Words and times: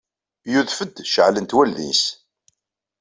Yudef-d, 0.51 0.95
ceɛlent 1.11 1.55
wallen-nnes. 1.55 2.03